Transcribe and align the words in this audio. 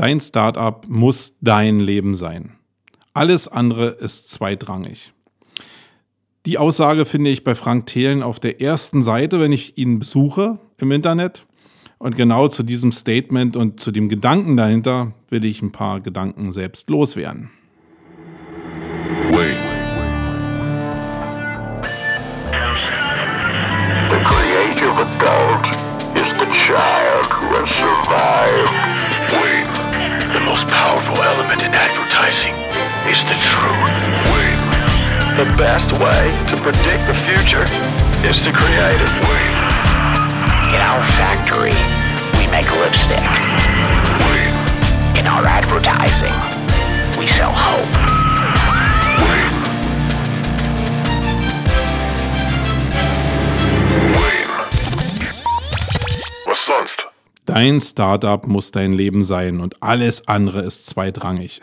Dein 0.00 0.18
Startup 0.18 0.88
muss 0.88 1.34
dein 1.42 1.78
Leben 1.78 2.14
sein. 2.14 2.52
Alles 3.12 3.48
andere 3.48 3.88
ist 3.88 4.30
zweitrangig. 4.30 5.12
Die 6.46 6.56
Aussage 6.56 7.04
finde 7.04 7.28
ich 7.28 7.44
bei 7.44 7.54
Frank 7.54 7.84
Thelen 7.84 8.22
auf 8.22 8.40
der 8.40 8.62
ersten 8.62 9.02
Seite, 9.02 9.40
wenn 9.40 9.52
ich 9.52 9.76
ihn 9.76 9.98
besuche 9.98 10.58
im 10.78 10.90
Internet. 10.90 11.44
Und 11.98 12.16
genau 12.16 12.48
zu 12.48 12.62
diesem 12.62 12.92
Statement 12.92 13.58
und 13.58 13.78
zu 13.78 13.90
dem 13.90 14.08
Gedanken 14.08 14.56
dahinter 14.56 15.12
will 15.28 15.44
ich 15.44 15.60
ein 15.60 15.70
paar 15.70 16.00
Gedanken 16.00 16.50
selbst 16.50 16.88
loswerden. 16.88 17.50
Wait. 19.32 19.59
Best 35.60 35.92
way 35.92 36.22
to 36.48 36.56
predict 36.56 37.06
the 37.06 37.12
future 37.12 37.64
is 38.26 38.42
to 38.42 38.50
create 38.50 38.98
it. 38.98 39.10
In 40.72 40.80
our 40.80 41.04
factory, 41.20 41.76
we 42.38 42.50
make 42.50 42.64
lipstick. 42.80 43.20
In 45.20 45.26
our 45.26 45.44
advertising, 45.44 46.32
we 47.20 47.26
sell 47.26 47.52
hope. 47.52 47.86
Was 56.46 56.64
sonst? 56.64 57.06
Dein 57.44 57.82
Startup 57.82 58.46
muss 58.46 58.70
dein 58.70 58.94
Leben 58.94 59.22
sein 59.22 59.60
und 59.60 59.82
alles 59.82 60.26
andere 60.26 60.62
ist 60.62 60.86
zweitrangig. 60.86 61.60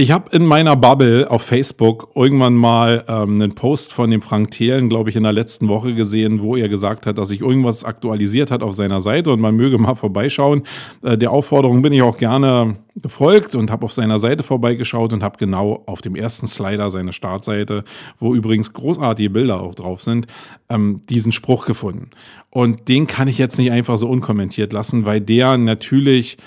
Ich 0.00 0.12
habe 0.12 0.30
in 0.30 0.46
meiner 0.46 0.76
Bubble 0.76 1.28
auf 1.28 1.42
Facebook 1.42 2.12
irgendwann 2.14 2.54
mal 2.54 3.04
ähm, 3.08 3.34
einen 3.34 3.56
Post 3.56 3.92
von 3.92 4.12
dem 4.12 4.22
Frank 4.22 4.52
Thelen, 4.52 4.88
glaube 4.88 5.10
ich, 5.10 5.16
in 5.16 5.24
der 5.24 5.32
letzten 5.32 5.66
Woche 5.66 5.92
gesehen, 5.92 6.40
wo 6.40 6.54
er 6.54 6.68
gesagt 6.68 7.04
hat, 7.04 7.18
dass 7.18 7.30
sich 7.30 7.40
irgendwas 7.40 7.82
aktualisiert 7.82 8.52
hat 8.52 8.62
auf 8.62 8.76
seiner 8.76 9.00
Seite 9.00 9.32
und 9.32 9.40
man 9.40 9.56
möge 9.56 9.76
mal 9.76 9.96
vorbeischauen. 9.96 10.62
Äh, 11.02 11.18
der 11.18 11.32
Aufforderung 11.32 11.82
bin 11.82 11.92
ich 11.92 12.02
auch 12.02 12.16
gerne 12.16 12.76
gefolgt 12.94 13.56
und 13.56 13.72
habe 13.72 13.84
auf 13.84 13.92
seiner 13.92 14.20
Seite 14.20 14.44
vorbeigeschaut 14.44 15.12
und 15.12 15.24
habe 15.24 15.36
genau 15.36 15.82
auf 15.86 16.00
dem 16.00 16.14
ersten 16.14 16.46
Slider 16.46 16.90
seine 16.90 17.12
Startseite, 17.12 17.82
wo 18.20 18.36
übrigens 18.36 18.72
großartige 18.72 19.30
Bilder 19.30 19.60
auch 19.60 19.74
drauf 19.74 20.00
sind, 20.00 20.28
ähm, 20.68 21.02
diesen 21.10 21.32
Spruch 21.32 21.66
gefunden. 21.66 22.10
Und 22.50 22.88
den 22.88 23.08
kann 23.08 23.26
ich 23.26 23.38
jetzt 23.38 23.58
nicht 23.58 23.72
einfach 23.72 23.98
so 23.98 24.08
unkommentiert 24.08 24.72
lassen, 24.72 25.06
weil 25.06 25.20
der 25.20 25.58
natürlich 25.58 26.38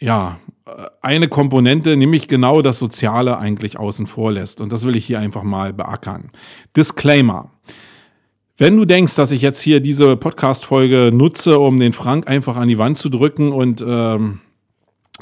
ja, 0.00 0.38
eine 1.02 1.28
Komponente, 1.28 1.96
nämlich 1.96 2.28
genau 2.28 2.62
das 2.62 2.78
Soziale 2.78 3.38
eigentlich 3.38 3.78
außen 3.78 4.06
vor 4.06 4.32
lässt. 4.32 4.60
Und 4.60 4.72
das 4.72 4.86
will 4.86 4.96
ich 4.96 5.04
hier 5.04 5.18
einfach 5.18 5.42
mal 5.42 5.72
beackern. 5.72 6.30
Disclaimer. 6.76 7.50
Wenn 8.56 8.76
du 8.76 8.84
denkst, 8.84 9.16
dass 9.16 9.32
ich 9.32 9.42
jetzt 9.42 9.60
hier 9.60 9.80
diese 9.80 10.16
Podcast-Folge 10.16 11.10
nutze, 11.12 11.58
um 11.58 11.78
den 11.80 11.92
Frank 11.92 12.28
einfach 12.28 12.56
an 12.56 12.68
die 12.68 12.78
Wand 12.78 12.96
zu 12.96 13.08
drücken 13.08 13.52
und 13.52 13.84
ähm, 13.86 14.40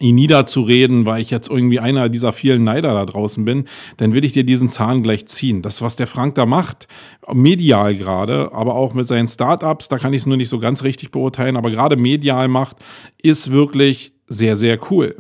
ihn 0.01 0.15
niederzureden, 0.15 1.07
weil 1.07 1.23
ich 1.23 1.31
jetzt 1.31 1.49
irgendwie 1.49 1.81
einer 1.81 2.09
dieser 2.09 2.33
vielen 2.33 2.63
Neider 2.63 2.95
da 2.95 3.07
draußen 3.07 3.45
bin, 3.45 3.65
dann 3.97 4.15
will 4.15 4.25
ich 4.25 4.33
dir 4.33 4.45
diesen 4.45 4.69
Zahn 4.69 5.03
gleich 5.03 5.27
ziehen. 5.27 5.63
Das, 5.63 5.83
was 5.83 5.97
der 5.97 6.07
Frank 6.07 6.35
da 6.35 6.47
macht, 6.47 6.89
medial 7.33 7.95
gerade, 7.97 8.53
aber 8.53 8.75
auch 8.75 8.95
mit 8.95 9.07
seinen 9.09 9.29
Startups, 9.29 9.89
da 9.89 9.99
kann 9.99 10.13
ich 10.13 10.23
es 10.23 10.27
nur 10.27 10.37
nicht 10.37 10.49
so 10.49 10.59
ganz 10.59 10.83
richtig 10.83 11.11
beurteilen, 11.11 11.57
aber 11.57 11.71
gerade 11.71 11.97
medial 11.97 12.49
macht, 12.49 12.77
ist 13.23 13.51
wirklich 13.51 14.13
sehr, 14.33 14.57
sehr 14.57 14.79
cool. 14.91 15.17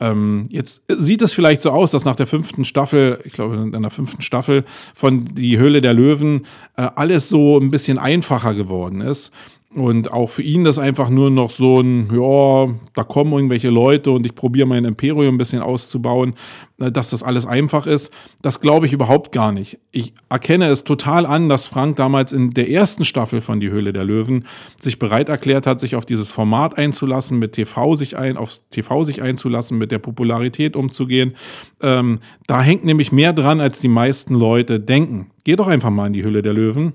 Ähm, 0.00 0.46
jetzt 0.48 0.82
sieht 0.88 1.22
es 1.22 1.32
vielleicht 1.32 1.60
so 1.60 1.70
aus, 1.70 1.90
dass 1.90 2.04
nach 2.04 2.16
der 2.16 2.26
fünften 2.26 2.64
Staffel, 2.64 3.20
ich 3.24 3.32
glaube 3.32 3.56
in 3.56 3.82
der 3.82 3.90
fünften 3.90 4.22
Staffel 4.22 4.64
von 4.94 5.24
Die 5.34 5.58
Höhle 5.58 5.80
der 5.80 5.94
Löwen, 5.94 6.46
äh, 6.76 6.88
alles 6.94 7.28
so 7.28 7.58
ein 7.58 7.70
bisschen 7.70 7.98
einfacher 7.98 8.54
geworden 8.54 9.00
ist. 9.00 9.32
Und 9.74 10.12
auch 10.12 10.30
für 10.30 10.42
ihn 10.42 10.62
das 10.62 10.78
einfach 10.78 11.10
nur 11.10 11.30
noch 11.30 11.50
so 11.50 11.80
ein, 11.80 12.08
ja, 12.14 12.72
da 12.92 13.02
kommen 13.02 13.32
irgendwelche 13.32 13.70
Leute 13.70 14.12
und 14.12 14.24
ich 14.24 14.36
probiere 14.36 14.68
mein 14.68 14.84
Imperium 14.84 15.34
ein 15.34 15.38
bisschen 15.38 15.62
auszubauen, 15.62 16.34
äh, 16.78 16.92
dass 16.92 17.10
das 17.10 17.24
alles 17.24 17.44
einfach 17.44 17.84
ist. 17.86 18.12
Das 18.40 18.60
glaube 18.60 18.86
ich 18.86 18.92
überhaupt 18.92 19.32
gar 19.32 19.50
nicht. 19.50 19.80
Ich 19.90 20.14
erkenne 20.28 20.66
es 20.66 20.84
total 20.84 21.26
an, 21.26 21.48
dass 21.48 21.66
Frank 21.66 21.96
damals 21.96 22.32
in 22.32 22.50
der 22.50 22.70
ersten 22.70 23.04
Staffel 23.04 23.40
von 23.40 23.58
Die 23.58 23.70
Höhle 23.70 23.92
der 23.92 24.04
Löwen 24.04 24.44
sich 24.78 25.00
bereit 25.00 25.28
erklärt 25.28 25.66
hat, 25.66 25.80
sich 25.80 25.96
auf 25.96 26.06
dieses 26.06 26.30
Format 26.30 26.78
einzulassen, 26.78 27.40
mit 27.40 27.52
TV 27.52 27.96
sich 27.96 28.16
ein, 28.16 28.36
aufs 28.36 28.68
TV 28.68 29.02
sich 29.02 29.22
einzulassen, 29.22 29.76
mit 29.76 29.90
der 29.90 29.98
Popularität 29.98 30.76
umzugehen. 30.76 31.34
Ähm, 31.82 32.20
da 32.46 32.62
hängt 32.62 32.84
nämlich 32.84 33.10
mehr 33.10 33.32
dran, 33.32 33.60
als 33.60 33.80
die 33.80 33.88
meisten 33.88 34.34
Leute 34.34 34.78
denken. 34.78 35.32
Geh 35.42 35.56
doch 35.56 35.66
einfach 35.66 35.90
mal 35.90 36.06
in 36.06 36.12
die 36.12 36.22
Höhle 36.22 36.42
der 36.42 36.52
Löwen 36.52 36.92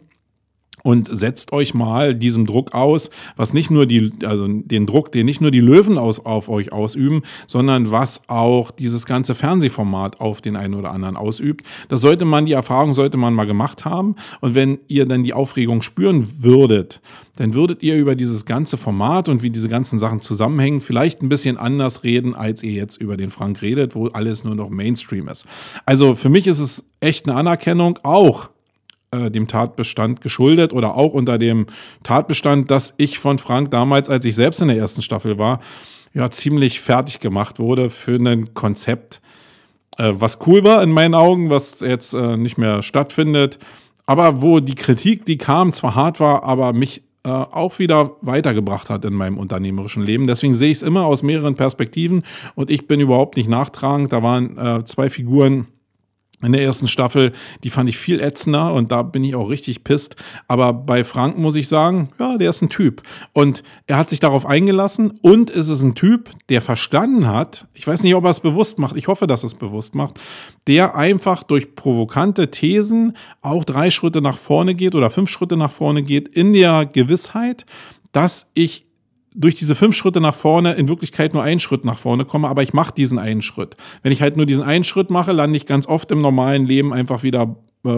und 0.84 1.10
setzt 1.12 1.52
euch 1.54 1.74
mal 1.74 2.16
diesem 2.16 2.46
Druck 2.46 2.74
aus, 2.74 3.10
was 3.36 3.54
nicht 3.54 3.72
nur 3.72 3.86
die, 3.86 4.12
also 4.24 4.48
den 4.48 4.86
Druck, 4.86 5.12
den 5.12 5.26
nicht 5.26 5.42
nur 5.42 5.52
die 5.52 5.60
Löwen 5.60 5.98
aus, 5.98 6.26
auf 6.26 6.50
euch 6.50 6.72
ausüben, 6.72 7.22
sondern 7.48 7.92
was 7.92 8.22
auch 8.28 8.72
dieses 8.72 9.06
ganze 9.06 9.36
Fernsehformat 9.36 10.20
auf 10.20 10.42
den 10.42 10.56
einen 10.56 10.74
oder 10.74 10.92
anderen 10.92 11.18
ausübt. 11.18 11.66
Das 11.88 12.02
sollte 12.02 12.26
man, 12.26 12.46
die 12.46 12.54
Erfahrung 12.54 12.94
sollte 12.94 13.18
man 13.18 13.34
mal 13.34 13.46
gemacht 13.46 13.86
haben. 13.86 14.16
Und 14.42 14.56
wenn 14.56 14.80
ihr 14.88 15.06
dann 15.06 15.24
die 15.24 15.34
Aufregung 15.34 15.82
spüren 15.82 16.28
würdet, 16.40 17.02
dann 17.40 17.54
würdet 17.54 17.84
ihr 17.84 17.96
über 17.96 18.16
dieses 18.16 18.46
ganze 18.46 18.76
Format 18.76 19.30
und 19.30 19.42
wie 19.42 19.50
diese 19.50 19.70
ganzen 19.70 19.98
Sachen 19.98 20.20
zusammenhängen, 20.20 20.82
vielleicht 20.82 21.22
ein 21.22 21.30
bisschen 21.30 21.58
anders 21.58 22.04
reden, 22.04 22.36
als 22.36 22.64
ihr 22.64 22.74
jetzt 22.74 22.98
über 22.98 23.16
den 23.16 23.30
Frank 23.30 23.62
redet, 23.62 23.96
wo 23.96 24.08
alles 24.08 24.44
nur 24.44 24.56
noch 24.56 24.70
Mainstream 24.70 25.30
ist. 25.30 25.46
Also 25.86 26.16
für 26.16 26.28
mich 26.28 26.48
ist 26.48 26.60
es 26.60 26.84
echt 27.00 27.30
eine 27.30 27.38
Anerkennung, 27.38 27.98
auch 28.04 28.50
äh, 29.12 29.32
dem 29.32 29.48
Tatbestand 29.48 30.22
geschuldet 30.22 30.74
oder 30.74 30.96
auch 30.96 31.14
unter 31.14 31.38
dem 31.38 31.66
Tatbestand, 32.04 32.70
dass 32.72 32.94
ich 32.98 33.20
von 33.20 33.38
Frank 33.38 33.72
damals, 33.72 34.10
als 34.10 34.26
ich 34.26 34.36
selbst 34.36 34.62
in 34.62 34.68
der 34.68 34.78
ersten 34.78 35.02
Staffel 35.02 35.38
war, 35.38 35.60
ja 36.14 36.30
ziemlich 36.30 36.80
fertig 36.80 37.20
gemacht 37.20 37.60
wurde 37.60 37.90
für 37.90 38.18
ein 38.18 38.54
Konzept, 38.54 39.22
äh, 39.98 40.12
was 40.14 40.40
cool 40.48 40.64
war 40.64 40.84
in 40.84 40.92
meinen 40.92 41.14
Augen, 41.14 41.50
was 41.50 41.82
jetzt 41.82 42.14
äh, 42.14 42.38
nicht 42.38 42.58
mehr 42.58 42.84
stattfindet, 42.84 43.60
aber 44.06 44.42
wo 44.42 44.60
die 44.60 44.76
Kritik, 44.76 45.26
die 45.26 45.38
kam, 45.38 45.72
zwar 45.74 45.96
hart 45.96 46.20
war, 46.20 46.44
aber 46.44 46.74
mich 46.74 47.04
äh, 47.24 47.30
auch 47.30 47.80
wieder 47.80 48.16
weitergebracht 48.22 48.90
hat 48.90 49.06
in 49.06 49.14
meinem 49.14 49.38
unternehmerischen 49.38 50.04
Leben. 50.04 50.26
Deswegen 50.26 50.56
sehe 50.56 50.72
ich 50.72 50.78
es 50.78 50.84
immer 50.84 51.06
aus 51.06 51.22
mehreren 51.22 51.56
Perspektiven 51.56 52.24
und 52.56 52.70
ich 52.70 52.88
bin 52.88 53.00
überhaupt 53.00 53.38
nicht 53.38 53.50
nachtragend. 53.50 54.14
Da 54.14 54.24
waren 54.24 54.58
äh, 54.58 54.84
zwei 54.86 55.10
Figuren, 55.10 55.68
in 56.42 56.52
der 56.54 56.62
ersten 56.62 56.88
Staffel, 56.88 57.34
die 57.64 57.70
fand 57.70 57.90
ich 57.90 57.98
viel 57.98 58.20
ätzender 58.20 58.74
und 58.74 58.92
da 58.92 59.04
bin 59.04 59.24
ich 59.24 59.36
auch 59.36 59.50
richtig 59.50 59.84
pisst. 59.84 60.16
Aber 60.48 60.74
bei 60.74 61.04
Frank 61.04 61.38
muss 61.38 61.56
ich 61.56 61.68
sagen, 61.68 62.10
ja, 62.20 62.38
der 62.38 62.50
ist 62.50 62.62
ein 62.62 62.70
Typ. 62.70 63.02
Und 63.34 63.64
er 63.88 63.98
hat 63.98 64.10
sich 64.10 64.20
darauf 64.20 64.46
eingelassen 64.46 65.20
und 65.22 65.50
es 65.50 65.68
ist 65.68 65.84
ein 65.84 65.96
Typ, 65.96 66.30
der 66.50 66.62
verstanden 66.62 67.28
hat, 67.28 67.68
ich 67.74 67.86
weiß 67.86 68.04
nicht, 68.04 68.16
ob 68.16 68.24
er 68.24 68.32
es 68.32 68.40
bewusst 68.40 68.80
macht, 68.80 68.96
ich 68.96 69.08
hoffe, 69.08 69.28
dass 69.28 69.44
er 69.44 69.48
es 69.48 69.56
bewusst 69.56 69.96
macht, 69.96 70.20
der 70.68 70.96
einfach 70.96 71.44
durch 71.44 71.76
provokante 71.76 72.52
Thesen 72.52 73.18
auch 73.42 73.64
drei 73.64 73.92
Schritte 73.92 74.22
nach 74.22 74.38
vorne 74.38 74.76
geht 74.76 74.96
oder 74.96 75.10
fünf 75.10 75.30
Schritte 75.30 75.58
nach 75.58 75.72
vorne 75.72 76.04
geht 76.04 76.28
in 76.30 76.54
der 76.54 76.86
Gewissheit, 76.86 77.66
dass 78.12 78.50
ich 78.54 78.89
durch 79.40 79.56
diese 79.56 79.74
fünf 79.74 79.96
Schritte 79.96 80.20
nach 80.20 80.36
vorne 80.36 80.74
in 80.74 80.90
Wirklichkeit 80.90 81.34
nur 81.34 81.42
einen 81.42 81.62
Schritt 81.62 81.86
nach 81.86 81.98
vorne 81.98 82.26
komme, 82.26 82.50
aber 82.50 82.62
ich 82.62 82.74
mache 82.74 82.94
diesen 82.94 83.18
einen 83.18 83.42
Schritt. 83.42 83.78
Wenn 84.04 84.12
ich 84.12 84.22
halt 84.22 84.36
nur 84.36 84.46
diesen 84.46 84.64
einen 84.64 84.84
Schritt 84.84 85.10
mache, 85.10 85.32
lande 85.32 85.56
ich 85.56 85.66
ganz 85.66 85.88
oft 85.88 86.12
im 86.12 86.22
normalen 86.22 86.66
Leben 86.66 86.94
einfach 86.94 87.24
wieder, 87.24 87.56
äh, 87.86 87.90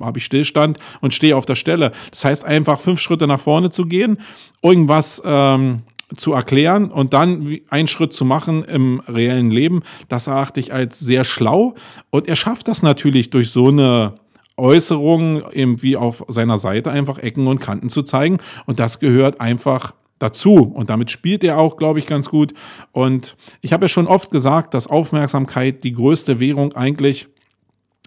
habe 0.00 0.18
ich 0.18 0.24
Stillstand 0.24 0.78
und 1.00 1.12
stehe 1.12 1.36
auf 1.36 1.46
der 1.46 1.56
Stelle. 1.56 1.90
Das 2.12 2.24
heißt 2.24 2.44
einfach 2.44 2.78
fünf 2.78 3.00
Schritte 3.00 3.26
nach 3.26 3.40
vorne 3.40 3.70
zu 3.70 3.86
gehen, 3.86 4.18
irgendwas 4.62 5.20
ähm, 5.24 5.82
zu 6.14 6.32
erklären 6.32 6.92
und 6.92 7.12
dann 7.12 7.58
einen 7.70 7.88
Schritt 7.88 8.12
zu 8.12 8.24
machen 8.24 8.62
im 8.62 9.00
reellen 9.08 9.50
Leben, 9.50 9.82
das 10.08 10.28
erachte 10.28 10.60
ich 10.60 10.72
als 10.72 11.00
sehr 11.00 11.24
schlau. 11.24 11.74
Und 12.10 12.28
er 12.28 12.36
schafft 12.36 12.68
das 12.68 12.82
natürlich 12.82 13.30
durch 13.30 13.50
so 13.50 13.68
eine 13.68 14.14
Äußerung 14.56 15.42
irgendwie 15.50 15.96
auf 15.96 16.24
seiner 16.28 16.58
Seite 16.58 16.92
einfach 16.92 17.18
Ecken 17.18 17.48
und 17.48 17.60
Kanten 17.60 17.88
zu 17.88 18.02
zeigen. 18.02 18.38
Und 18.66 18.78
das 18.78 19.00
gehört 19.00 19.40
einfach 19.40 19.92
dazu. 20.18 20.54
Und 20.54 20.90
damit 20.90 21.10
spielt 21.10 21.44
er 21.44 21.58
auch, 21.58 21.76
glaube 21.76 21.98
ich, 21.98 22.06
ganz 22.06 22.28
gut. 22.28 22.52
Und 22.92 23.36
ich 23.60 23.72
habe 23.72 23.84
ja 23.84 23.88
schon 23.88 24.06
oft 24.06 24.30
gesagt, 24.30 24.74
dass 24.74 24.86
Aufmerksamkeit 24.86 25.84
die 25.84 25.92
größte 25.92 26.40
Währung 26.40 26.72
eigentlich 26.74 27.28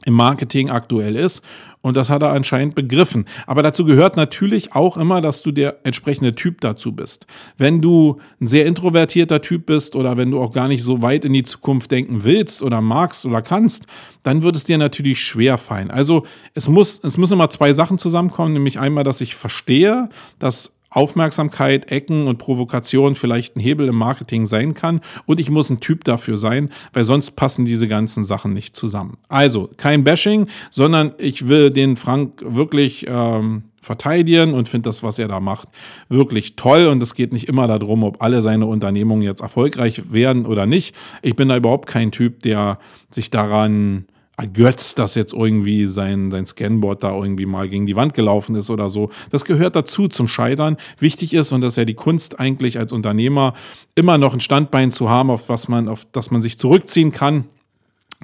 im 0.06 0.14
Marketing 0.14 0.70
aktuell 0.70 1.16
ist. 1.16 1.44
Und 1.82 1.98
das 1.98 2.10
hat 2.10 2.22
er 2.22 2.32
anscheinend 2.32 2.76
begriffen. 2.76 3.26
Aber 3.46 3.64
dazu 3.64 3.84
gehört 3.84 4.16
natürlich 4.16 4.74
auch 4.74 4.96
immer, 4.96 5.22
dass 5.22 5.42
du 5.42 5.52
der 5.52 5.86
entsprechende 5.86 6.36
Typ 6.36 6.62
dazu 6.62 6.94
bist. 6.94 7.28
Wenn 7.58 7.82
du 7.82 8.18
ein 8.40 8.48
sehr 8.48 8.66
introvertierter 8.66 9.42
Typ 9.42 9.66
bist 9.66 9.96
oder 9.96 10.16
wenn 10.16 10.32
du 10.32 10.40
auch 10.40 10.54
gar 10.54 10.68
nicht 10.68 10.84
so 10.84 11.02
weit 11.02 11.26
in 11.26 11.34
die 11.34 11.44
Zukunft 11.44 11.92
denken 11.92 12.24
willst 12.24 12.62
oder 12.62 12.82
magst 12.82 13.26
oder 13.26 13.42
kannst, 13.42 13.86
dann 14.24 14.44
wird 14.44 14.56
es 14.56 14.64
dir 14.64 14.78
natürlich 14.78 15.20
schwer 15.20 15.58
fallen. 15.58 15.92
Also 15.92 16.26
es 16.54 16.70
muss, 16.70 17.00
es 17.04 17.18
müssen 17.18 17.34
immer 17.34 17.50
zwei 17.50 17.74
Sachen 17.74 17.98
zusammenkommen, 17.98 18.54
nämlich 18.54 18.80
einmal, 18.80 19.04
dass 19.04 19.22
ich 19.22 19.36
verstehe, 19.36 20.10
dass 20.40 20.77
Aufmerksamkeit, 20.90 21.92
Ecken 21.92 22.28
und 22.28 22.38
Provokation 22.38 23.16
vielleicht 23.16 23.56
ein 23.56 23.60
Hebel 23.60 23.88
im 23.88 23.96
Marketing 23.96 24.48
sein 24.48 24.74
kann. 24.74 25.02
Und 25.26 25.40
ich 25.40 25.50
muss 25.50 25.70
ein 25.70 25.80
Typ 25.80 26.04
dafür 26.04 26.38
sein, 26.38 26.70
weil 26.94 27.04
sonst 27.04 27.32
passen 27.32 27.66
diese 27.66 27.88
ganzen 27.88 28.24
Sachen 28.24 28.54
nicht 28.54 28.76
zusammen. 28.76 29.18
Also 29.28 29.70
kein 29.78 30.04
Bashing, 30.04 30.48
sondern 30.72 31.14
ich 31.18 31.48
will 31.48 31.72
den 31.72 31.98
Frank 31.98 32.42
wirklich 32.46 33.06
ähm, 33.08 33.64
verteidigen 33.82 34.54
und 34.54 34.68
finde 34.68 34.90
das, 34.90 35.02
was 35.02 35.18
er 35.18 35.28
da 35.28 35.40
macht, 35.40 35.70
wirklich 36.10 36.56
toll. 36.56 36.88
Und 36.88 37.02
es 37.02 37.16
geht 37.16 37.34
nicht 37.34 37.48
immer 37.48 37.68
darum, 37.68 38.04
ob 38.04 38.22
alle 38.22 38.42
seine 38.42 38.66
Unternehmungen 38.66 39.24
jetzt 39.24 39.42
erfolgreich 39.42 40.12
werden 40.12 40.46
oder 40.46 40.66
nicht. 40.66 40.96
Ich 41.22 41.36
bin 41.36 41.50
da 41.50 41.58
überhaupt 41.58 41.88
kein 41.88 42.12
Typ, 42.12 42.44
der 42.44 42.80
sich 43.10 43.30
daran 43.30 44.06
ergötzt, 44.38 45.00
dass 45.00 45.16
jetzt 45.16 45.34
irgendwie 45.34 45.88
sein, 45.88 46.30
sein 46.30 46.46
Scanboard 46.46 47.04
da 47.04 47.16
irgendwie 47.16 47.48
mal 47.48 47.68
gegen 47.68 47.88
die 47.88 47.96
Wand 47.96 48.14
gelaufen 48.14 48.56
ist 48.56 48.70
oder 48.70 48.88
so. 48.88 49.10
Das 49.32 49.46
gehört 49.46 49.76
dazu 49.76 50.08
zum 50.08 50.28
Scheitern. 50.28 50.78
Wichtig 51.00 51.34
ist, 51.34 51.52
und 51.52 51.62
das 51.62 51.74
ist 51.74 51.78
ja 51.78 51.86
die 51.86 51.96
Kunst 51.96 52.40
eigentlich 52.40 52.78
als 52.78 52.94
Unternehmer, 52.94 53.54
immer 53.96 54.20
noch 54.20 54.34
ein 54.34 54.40
Standbein 54.40 54.92
zu 54.92 55.10
haben, 55.10 55.32
auf 55.32 55.50
was 55.50 55.68
man, 55.68 55.88
auf 55.88 56.06
das 56.12 56.30
man 56.30 56.44
sich 56.44 56.60
zurückziehen 56.60 57.12
kann 57.12 57.46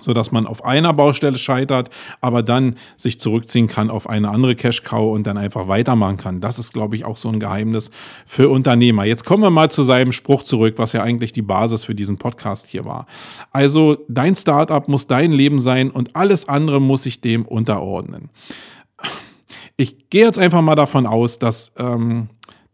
so 0.02 0.14
dass 0.14 0.32
man 0.32 0.48
auf 0.48 0.66
einer 0.66 0.94
Baustelle 0.94 1.38
scheitert, 1.38 1.90
aber 2.20 2.44
dann 2.44 2.76
sich 2.98 3.20
zurückziehen 3.20 3.68
kann 3.68 3.90
auf 3.90 4.10
eine 4.10 4.30
andere 4.30 4.56
Cash 4.56 4.84
Cow 4.84 5.14
und 5.14 5.28
dann 5.28 5.38
einfach 5.38 5.68
weitermachen 5.68 6.18
kann. 6.18 6.42
Das 6.42 6.60
ist, 6.60 6.74
glaube 6.74 6.96
ich, 6.96 7.06
auch 7.06 7.18
so 7.18 7.30
ein 7.30 7.40
Geheimnis 7.40 7.92
für 8.26 8.50
Unternehmer. 8.50 9.06
Jetzt 9.06 9.26
kommen 9.26 9.44
wir 9.44 9.50
mal 9.50 9.70
zu 9.70 9.84
seinem 9.84 10.12
Spruch 10.12 10.44
zurück, 10.44 10.76
was 10.78 10.94
ja 10.94 11.04
eigentlich 11.04 11.32
die 11.32 11.42
Basis 11.42 11.84
für 11.84 11.96
diesen 11.96 12.18
Podcast 12.18 12.68
hier 12.68 12.86
war. 12.86 13.06
Also 13.52 13.98
dein 14.08 14.36
Startup 14.36 14.88
muss 14.88 15.08
dein 15.08 15.32
Leben 15.32 15.60
sein 15.60 15.92
und 15.92 16.16
alles 16.16 16.50
andere 16.50 16.82
muss 16.82 17.04
sich 17.04 17.22
dem 17.22 17.46
unterordnen. 17.46 18.30
Ich 19.78 20.10
gehe 20.10 20.26
jetzt 20.26 20.40
einfach 20.40 20.62
mal 20.62 20.76
davon 20.76 21.06
aus, 21.06 21.40
dass 21.40 21.72
ähm, 21.78 22.30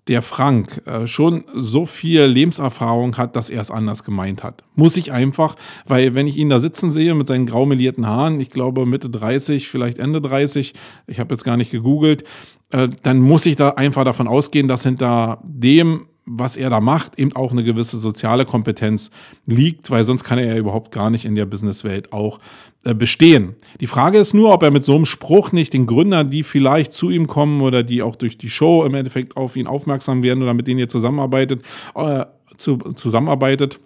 der 0.10 0.22
Frank 0.24 0.82
äh, 0.86 1.06
schon 1.08 1.46
so 1.54 1.86
viel 1.86 2.24
Lebenserfahrung 2.24 3.16
hat, 3.18 3.36
dass 3.36 3.50
er 3.50 3.62
es 3.62 3.72
anders 3.72 4.04
gemeint 4.04 4.44
hat. 4.44 4.64
Muss 4.76 4.98
ich 4.98 5.12
einfach, 5.12 5.56
weil 5.86 6.16
wenn 6.16 6.28
ich 6.28 6.36
ihn 6.36 6.50
da 6.50 6.60
sitzen 6.60 6.92
sehe 6.92 7.14
mit 7.14 7.28
seinen 7.28 7.46
graumelierten 7.46 8.08
Haaren, 8.08 8.40
ich 8.40 8.50
glaube 8.50 8.86
Mitte 8.88 9.10
30, 9.10 9.70
vielleicht 9.70 10.00
Ende 10.00 10.20
30, 10.20 10.74
ich 11.08 11.20
habe 11.20 11.34
jetzt 11.34 11.44
gar 11.44 11.58
nicht 11.58 11.72
gegoogelt, 11.72 12.24
äh, 12.72 12.90
dann 13.04 13.22
muss 13.22 13.46
ich 13.46 13.56
da 13.56 13.70
einfach 13.70 14.04
davon 14.04 14.28
ausgehen, 14.28 14.68
dass 14.68 14.84
hinter 14.84 15.40
dem 15.44 16.08
was 16.32 16.58
er 16.58 16.70
da 16.70 16.80
macht, 16.80 17.18
eben 17.18 17.36
auch 17.36 17.52
eine 17.52 17.64
gewisse 17.64 17.98
soziale 17.98 18.46
Kompetenz 18.46 19.10
liegt, 19.46 19.90
weil 19.90 20.04
sonst 20.04 20.24
kann 20.24 20.38
er 20.38 20.46
ja 20.46 20.58
überhaupt 20.58 20.92
gar 20.92 21.10
nicht 21.10 21.26
in 21.26 21.34
der 21.34 21.46
Businesswelt 21.46 22.14
auch 22.14 22.40
äh, 22.84 22.94
bestehen. 22.94 23.56
Die 23.82 23.88
Frage 23.88 24.20
ist 24.20 24.34
nur, 24.34 24.54
ob 24.54 24.62
er 24.62 24.72
mit 24.72 24.86
so 24.86 24.96
einem 24.96 25.06
Spruch 25.06 25.52
nicht 25.52 25.74
den 25.74 25.88
Gründern, 25.88 26.30
die 26.30 26.44
vielleicht 26.44 26.94
zu 26.94 27.10
ihm 27.10 27.26
kommen 27.26 27.62
oder 27.62 27.82
die 27.82 28.04
auch 28.04 28.16
durch 28.16 28.38
die 28.38 28.50
Show 28.50 28.86
im 28.86 28.94
Endeffekt 28.94 29.38
auf 29.38 29.56
ihn 29.56 29.66
aufmerksam 29.66 30.22
werden 30.22 30.44
oder 30.44 30.54
mit 30.54 30.68
denen 30.68 30.80
er 30.80 30.88
zusammenarbeitet, 30.88 31.64
äh, 31.96 32.26
zu, 32.58 32.78
zusammenarbeitet, 32.78 33.80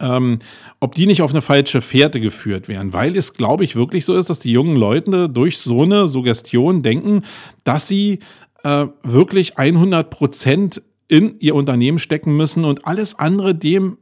ähm, 0.00 0.38
ob 0.78 0.94
die 0.94 1.06
nicht 1.06 1.22
auf 1.22 1.32
eine 1.32 1.40
falsche 1.40 1.80
Fährte 1.80 2.20
geführt 2.20 2.68
werden, 2.68 2.92
weil 2.92 3.16
es, 3.16 3.32
glaube 3.32 3.64
ich, 3.64 3.74
wirklich 3.74 4.04
so 4.04 4.14
ist, 4.14 4.30
dass 4.30 4.38
die 4.38 4.52
jungen 4.52 4.76
Leute 4.76 5.28
durch 5.28 5.58
so 5.58 5.82
eine 5.82 6.06
Suggestion 6.06 6.82
denken, 6.82 7.22
dass 7.64 7.88
sie 7.88 8.20
äh, 8.62 8.86
wirklich 9.02 9.58
100 9.58 10.10
Prozent 10.10 10.82
in 11.08 11.38
ihr 11.40 11.54
Unternehmen 11.54 11.98
stecken 11.98 12.36
müssen 12.36 12.64
und 12.64 12.86
alles 12.86 13.18
andere 13.18 13.54
dem 13.54 13.98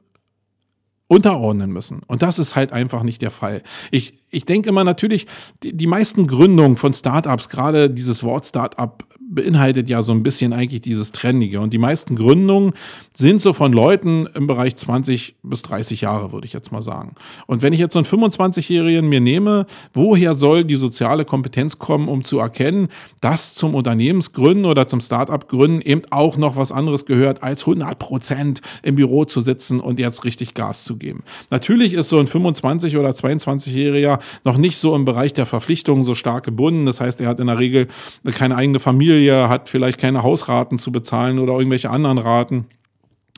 unterordnen 1.08 1.72
müssen. 1.72 2.02
Und 2.06 2.22
das 2.22 2.38
ist 2.38 2.56
halt 2.56 2.72
einfach 2.72 3.04
nicht 3.04 3.22
der 3.22 3.30
Fall. 3.30 3.62
Ich, 3.92 4.14
ich 4.36 4.44
denke 4.44 4.68
immer 4.68 4.84
natürlich, 4.84 5.26
die, 5.62 5.74
die 5.74 5.86
meisten 5.86 6.26
Gründungen 6.26 6.76
von 6.76 6.92
Startups, 6.92 7.48
gerade 7.48 7.90
dieses 7.90 8.22
Wort 8.22 8.46
Startup 8.46 9.02
beinhaltet 9.28 9.88
ja 9.88 10.02
so 10.02 10.12
ein 10.12 10.22
bisschen 10.22 10.52
eigentlich 10.52 10.80
dieses 10.80 11.12
Trendige. 11.12 11.60
Und 11.60 11.72
die 11.72 11.78
meisten 11.78 12.16
Gründungen 12.16 12.72
sind 13.12 13.40
so 13.40 13.52
von 13.52 13.72
Leuten 13.72 14.26
im 14.34 14.46
Bereich 14.46 14.76
20 14.76 15.36
bis 15.42 15.62
30 15.62 16.00
Jahre, 16.02 16.32
würde 16.32 16.46
ich 16.46 16.52
jetzt 16.52 16.70
mal 16.70 16.82
sagen. 16.82 17.14
Und 17.46 17.62
wenn 17.62 17.72
ich 17.72 17.80
jetzt 17.80 17.94
so 17.94 17.98
einen 17.98 18.06
25-Jährigen 18.06 19.08
mir 19.08 19.20
nehme, 19.20 19.66
woher 19.92 20.34
soll 20.34 20.64
die 20.64 20.76
soziale 20.76 21.24
Kompetenz 21.24 21.78
kommen, 21.78 22.08
um 22.08 22.24
zu 22.24 22.38
erkennen, 22.38 22.88
dass 23.20 23.54
zum 23.54 23.74
Unternehmensgründen 23.74 24.64
oder 24.64 24.86
zum 24.86 25.00
Startup-Gründen 25.00 25.80
eben 25.80 26.02
auch 26.10 26.36
noch 26.36 26.56
was 26.56 26.70
anderes 26.70 27.04
gehört, 27.04 27.42
als 27.42 27.62
100 27.62 27.98
Prozent 27.98 28.60
im 28.82 28.94
Büro 28.94 29.24
zu 29.24 29.40
sitzen 29.40 29.80
und 29.80 29.98
jetzt 29.98 30.24
richtig 30.24 30.54
Gas 30.54 30.84
zu 30.84 30.96
geben. 30.96 31.24
Natürlich 31.50 31.94
ist 31.94 32.10
so 32.10 32.18
ein 32.18 32.26
25- 32.26 32.96
oder 32.96 33.10
22-Jähriger 33.10 34.20
noch 34.44 34.56
nicht 34.58 34.78
so 34.78 34.94
im 34.94 35.04
Bereich 35.04 35.32
der 35.32 35.46
Verpflichtungen 35.46 36.04
so 36.04 36.14
stark 36.14 36.44
gebunden. 36.44 36.86
Das 36.86 37.00
heißt, 37.00 37.20
er 37.20 37.28
hat 37.28 37.40
in 37.40 37.46
der 37.46 37.58
Regel 37.58 37.88
keine 38.32 38.56
eigene 38.56 38.78
Familie, 38.78 39.48
hat 39.48 39.68
vielleicht 39.68 39.98
keine 39.98 40.22
Hausraten 40.22 40.78
zu 40.78 40.92
bezahlen 40.92 41.38
oder 41.38 41.54
irgendwelche 41.54 41.90
anderen 41.90 42.18
Raten. 42.18 42.66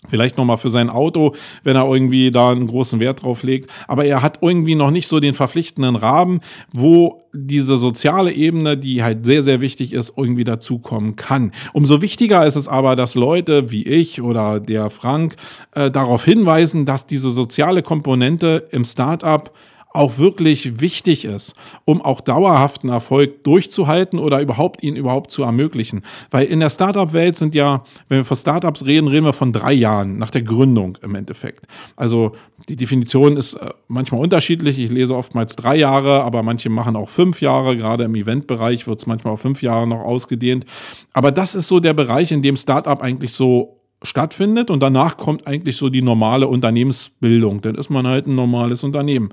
Vielleicht 0.07 0.37
nochmal 0.39 0.59
für 0.59 0.71
sein 0.71 0.91
Auto, 0.91 1.35
wenn 1.65 1.75
er 1.75 1.87
irgendwie 1.87 2.31
da 2.31 2.51
einen 2.51 2.69
großen 2.69 3.01
Wert 3.01 3.23
drauf 3.23 3.43
legt. 3.43 3.69
Aber 3.89 4.05
er 4.05 4.23
hat 4.23 4.39
irgendwie 4.43 4.77
noch 4.77 4.93
nicht 4.93 5.09
so 5.09 5.19
den 5.19 5.35
verpflichtenden 5.35 5.97
Rahmen, 5.97 6.41
wo 6.73 7.25
diese 7.33 7.79
soziale 7.79 8.33
Ebene, 8.33 8.77
die 8.77 9.03
halt 9.03 9.25
sehr, 9.25 9.43
sehr 9.43 9.61
wichtig 9.61 9.93
ist, 9.93 10.13
irgendwie 10.17 10.45
dazukommen 10.45 11.17
kann. 11.17 11.51
Umso 11.73 12.01
wichtiger 12.01 12.47
ist 12.47 12.55
es 12.55 12.69
aber, 12.69 12.95
dass 12.95 13.17
Leute 13.17 13.73
wie 13.73 13.87
ich 13.87 14.23
oder 14.23 14.61
der 14.61 14.91
Frank 14.91 15.35
äh, 15.73 15.91
darauf 15.91 16.25
hinweisen, 16.25 16.85
dass 16.85 17.07
diese 17.07 17.33
soziale 17.33 17.83
Komponente 17.83 18.69
im 18.71 18.85
Startup 18.85 19.51
auch 19.91 20.19
wirklich 20.19 20.81
wichtig 20.81 21.25
ist, 21.25 21.55
um 21.85 22.03
auch 22.03 22.21
dauerhaften 22.21 22.91
Erfolg 22.91 23.43
durchzuhalten 23.45 24.19
oder 24.19 24.41
überhaupt 24.41 24.83
ihn 24.83 24.97
überhaupt 24.97 25.31
zu 25.31 25.43
ermöglichen. 25.43 26.03
Weil 26.31 26.47
in 26.47 26.61
der 26.61 26.71
Startup-Welt 26.71 27.37
sind 27.37 27.55
ja, 27.55 27.85
wenn 28.09 28.19
wir 28.19 28.25
von 28.25 28.37
Startups 28.37 28.85
reden, 28.85 29.09
reden 29.09 29.25
wir 29.27 29.33
von 29.33 29.53
drei 29.53 29.73
Jahren 29.73 30.19
nach 30.19 30.31
der 30.31 30.43
Gründung 30.43 30.99
im 31.03 31.15
Endeffekt. 31.15 31.67
Also 31.97 32.33
die 32.69 32.77
Definition 32.77 33.37
ist 33.37 33.55
äh, 33.55 33.71
manchmal 33.89 34.21
unterschiedlich. 34.21 34.79
Ich 34.79 34.91
lese 34.91 35.17
oftmals 35.17 35.57
drei 35.57 35.77
Jahre, 35.77 36.23
aber 36.23 36.43
manche 36.43 36.69
machen 36.69 36.97
auch 36.97 37.09
fünf 37.09 37.41
Jahre. 37.41 37.77
Gerade 37.77 38.05
im 38.05 38.15
Eventbereich 38.15 38.87
wird 38.87 39.01
es 39.01 39.07
manchmal 39.07 39.35
auf 39.35 39.41
fünf 39.41 39.63
Jahre 39.63 39.87
noch 39.87 40.01
ausgedehnt. 40.01 40.67
Aber 41.13 41.33
das 41.33 41.55
ist 41.55 41.69
so 41.69 41.81
der 41.81 41.95
Bereich, 41.95 42.31
in 42.31 42.43
dem 42.43 42.57
Startup 42.57 43.01
eigentlich 43.03 43.33
so 43.33 43.78
stattfindet 44.03 44.71
und 44.71 44.81
danach 44.81 45.17
kommt 45.17 45.47
eigentlich 45.47 45.77
so 45.77 45.89
die 45.89 46.03
normale 46.03 46.47
Unternehmensbildung. 46.47 47.61
Dann 47.63 47.75
ist 47.75 47.91
man 47.91 48.07
halt 48.07 48.27
ein 48.27 48.35
normales 48.35 48.85
Unternehmen. 48.85 49.31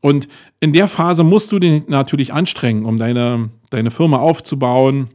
Und 0.00 0.28
in 0.60 0.72
der 0.72 0.88
Phase 0.88 1.22
musst 1.24 1.52
du 1.52 1.58
dich 1.58 1.88
natürlich 1.88 2.32
anstrengen, 2.32 2.86
um 2.86 2.98
deine, 2.98 3.50
deine 3.70 3.90
Firma 3.90 4.18
aufzubauen, 4.18 5.08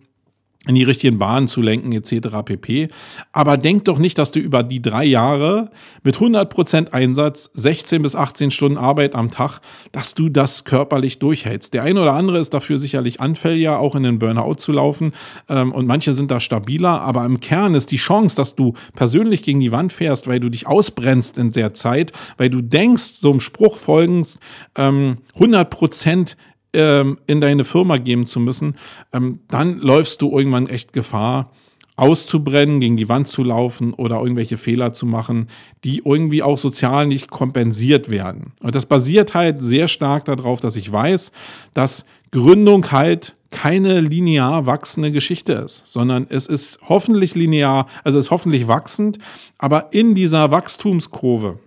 in 0.68 0.76
die 0.76 0.84
richtigen 0.84 1.18
Bahnen 1.18 1.48
zu 1.48 1.60
lenken 1.60 1.92
etc. 1.92 2.30
pp. 2.46 2.90
Aber 3.32 3.58
denk 3.58 3.86
doch 3.86 3.98
nicht, 3.98 4.20
dass 4.20 4.32
du 4.32 4.40
über 4.40 4.62
die 4.62 4.82
drei 4.82 5.06
Jahre 5.06 5.72
mit 6.04 6.18
100% 6.18 6.92
Einsatz, 6.92 7.50
16 7.56 8.04
bis 8.04 8.16
18 8.16 8.52
Stunden 8.52 8.78
Arbeit 8.78 9.16
am 9.16 9.32
Tag, 9.32 9.60
dass 9.92 10.14
du 10.14 10.30
das 10.30 10.64
körperlich 10.64 11.18
durchhältst. 11.18 11.74
Der 11.74 11.82
eine 11.82 12.02
oder 12.02 12.14
andere 12.14 12.38
ist 12.38 12.54
dafür 12.54 12.78
sicherlich 12.78 13.20
anfälliger, 13.20 13.80
auch 13.80 13.96
in 13.96 14.04
den 14.04 14.20
Burnout 14.20 14.56
zu 14.56 14.72
laufen 14.72 15.14
ähm, 15.50 15.72
und 15.72 15.88
manche 15.88 16.14
sind 16.14 16.30
da 16.30 16.40
stabiler, 16.40 17.02
aber 17.02 17.26
im 17.26 17.40
Kern 17.40 17.74
ist 17.74 17.90
die 17.90 17.98
Chance, 17.98 18.36
dass 18.36 18.56
du 18.56 18.74
persönlich 18.94 19.42
gegen 19.42 19.62
die 19.62 19.72
Wand 19.72 19.92
fährst, 19.92 20.28
weil 20.28 20.40
du 20.40 20.50
dich 20.50 20.68
ausbrennst 20.68 21.40
in 21.40 21.52
der 21.52 21.74
Zeit, 21.74 22.12
weil 22.38 22.52
du 22.52 22.62
denkst, 22.62 23.20
so 23.20 23.32
einem 23.32 23.40
Spruch 23.40 23.78
folgend, 23.78 24.38
ähm, 24.76 25.18
100% 25.40 26.36
ähm, 26.74 27.18
in 27.28 27.42
deine 27.42 27.66
Firma 27.66 27.98
geben 27.98 28.26
zu 28.26 28.40
müssen, 28.40 28.76
ähm, 29.14 29.40
dann 29.48 29.78
läufst 29.80 30.22
du 30.22 30.38
irgendwann 30.38 30.68
echt 30.68 30.94
Gefahr, 30.94 31.52
auszubrennen, 31.98 32.80
gegen 32.80 32.98
die 32.98 33.10
Wand 33.10 33.28
zu 33.28 33.44
laufen 33.44 33.94
oder 33.94 34.22
irgendwelche 34.22 34.58
Fehler 34.58 34.92
zu 34.92 35.06
machen, 35.06 35.48
die 35.84 36.02
irgendwie 36.04 36.42
auch 36.42 36.58
sozial 36.58 37.06
nicht 37.06 37.30
kompensiert 37.30 38.10
werden. 38.10 38.54
Und 38.64 38.74
das 38.74 38.88
basiert 38.88 39.36
halt 39.36 39.58
sehr 39.62 39.88
stark 39.88 40.26
darauf, 40.26 40.60
dass 40.62 40.76
ich 40.78 40.92
weiß, 40.92 41.32
dass 41.74 42.06
Gründung 42.32 42.92
halt 42.92 43.36
keine 43.52 44.00
linear 44.00 44.66
wachsende 44.66 45.12
Geschichte 45.12 45.54
ist, 45.54 45.84
sondern 45.86 46.26
es 46.30 46.48
ist 46.48 46.80
hoffentlich 46.88 47.36
linear, 47.36 47.86
also 48.04 48.18
es 48.18 48.26
ist 48.26 48.32
hoffentlich 48.32 48.68
wachsend, 48.68 49.20
aber 49.58 49.90
in 49.92 50.16
dieser 50.16 50.50
Wachstumskurve 50.50 51.60